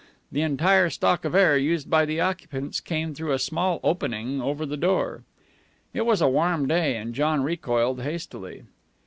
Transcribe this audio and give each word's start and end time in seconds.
The 0.31 0.41
entire 0.41 0.89
stock 0.89 1.25
of 1.25 1.35
air 1.35 1.55
used 1.59 1.87
by 1.87 2.05
the 2.05 2.19
occupants 2.19 2.79
came 2.79 3.13
through 3.13 3.33
a 3.33 3.37
small 3.37 3.79
opening 3.83 4.41
over 4.41 4.65
the 4.65 4.75
door. 4.75 5.21
It 5.93 6.07
was 6.07 6.21
a 6.21 6.27
warm 6.27 6.67
day, 6.67 6.97
and 6.97 7.13
John 7.13 7.43
recoiled 7.43 8.01
hastily. 8.01 8.63